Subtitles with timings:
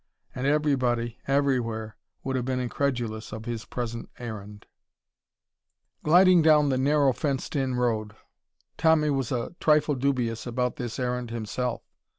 [0.33, 4.65] And everybody, everywhere, would have been incredulous of his present errand.
[6.03, 8.15] Gliding down the narrow, fenced in road.
[8.79, 11.83] Tommy was a trifle dubious about this errand himself.